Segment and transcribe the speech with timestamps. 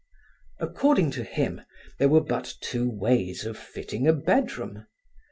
[0.59, 1.61] According to him,
[1.99, 4.87] there were but two ways of fitting a bedroom.